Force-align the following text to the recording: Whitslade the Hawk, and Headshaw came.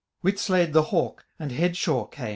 Whitslade 0.23 0.73
the 0.73 0.81
Hawk, 0.89 1.27
and 1.37 1.51
Headshaw 1.51 2.09
came. 2.11 2.29